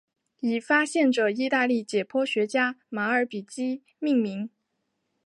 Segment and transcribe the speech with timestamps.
[0.39, 4.49] 以发现者意大利解剖学家马尔比基命名。